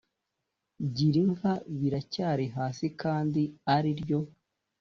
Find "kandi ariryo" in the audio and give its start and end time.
3.01-4.19